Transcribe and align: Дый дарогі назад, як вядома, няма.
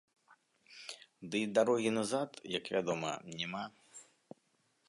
Дый 1.35 1.45
дарогі 1.59 1.91
назад, 1.99 2.29
як 2.57 2.63
вядома, 2.77 3.11
няма. 3.39 3.63